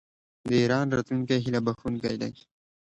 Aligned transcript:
د 0.47 0.49
ایران 0.61 0.85
راتلونکی 0.95 1.37
هیله 1.43 1.59
بښونکی 1.65 2.15
دی. 2.21 2.31